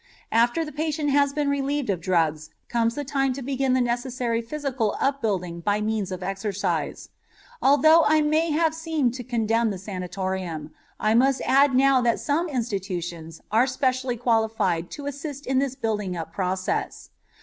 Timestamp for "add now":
11.45-12.01